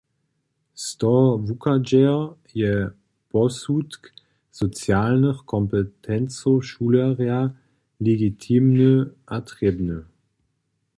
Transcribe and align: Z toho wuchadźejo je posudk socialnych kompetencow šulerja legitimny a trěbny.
Z 0.83 0.97
toho 1.01 1.27
wuchadźejo 1.47 2.21
je 2.61 2.73
posudk 3.31 4.01
socialnych 4.61 5.39
kompetencow 5.53 6.55
šulerja 6.69 7.39
legitimny 8.07 8.91
a 9.35 9.41
trěbny. 9.49 9.97